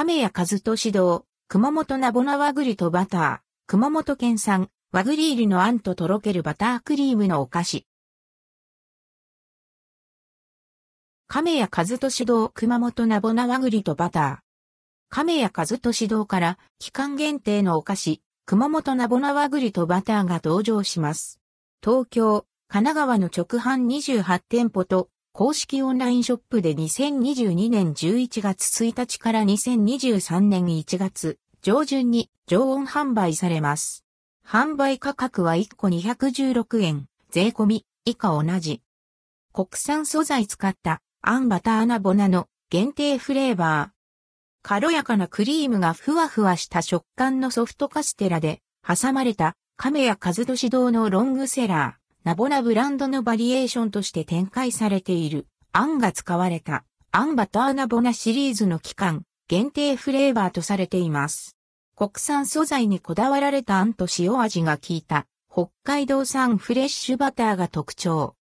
[0.00, 7.86] 亀谷和俊堂、熊本ナボナ和栗とバター、熊本県産、和栗入りのあんととろけるバタークリームのお菓子。
[11.26, 14.38] 亀谷和俊堂熊本ナボナ和栗とバター。
[15.08, 21.40] 亀谷和俊堂から期間限定のお菓子、熊本ナボナ和栗とバターが登場します。
[21.82, 34.04] 東京、神奈川の直販28店舗と公式オンラインショップで2022年11月1日から2023年1月上旬に常温販売されます。
[34.46, 38.82] 販売価格は1個216円、税込み以下同じ。
[39.52, 43.98] 国産素材使ったアンバターナボナの限定フレーバー。
[44.62, 51.97] 軽やかなクリームがふわふわした食感のソフトカステラで挟まれた亀谷和俊堂のロングセラー、
[52.28, 61.56] ナボナブランドのバリエーションとして展開されている、あんが使われた、アンバターナボナシリーズの期間、限定フレーバーとされています。
[61.96, 63.78] 国産素材にこだわられた。
[63.78, 68.34] あんと塩味が効いた、北海道産フレッシュバターが特徴。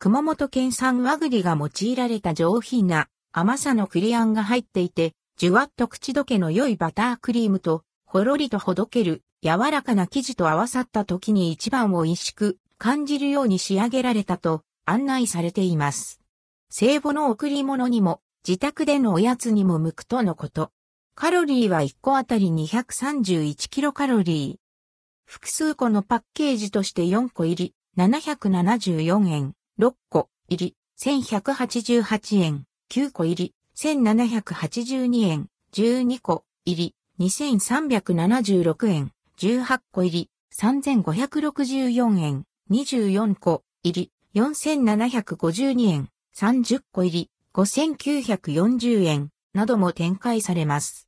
[0.00, 3.06] 熊本県産和栗が用いられた上品な。
[3.30, 9.22] 甘さの栗あんが入っていて、じゅわっと口どけの良いバタークリームと、ほろりとほどける。
[9.44, 12.58] 柔らかな生地と合わさった時に一番美味しく。
[12.82, 16.20] 感じるように仕上げられたと案内されています。
[16.68, 20.72] 聖母の贈り物にも自宅でのおやつにも向くとのこと。
[21.14, 25.30] カロリーは1個あたり231キロカロリー。
[25.30, 27.74] 複数個のパッケージとして4個入り。
[27.96, 30.76] 774円、6個入り。
[30.98, 33.54] 1188円、9個入り。
[33.76, 36.94] 1782円、12個入り。
[37.20, 40.30] 2376円、18個入り。
[40.58, 51.00] 3564円、24個入り4752円、30個入り5940円なども展開されます。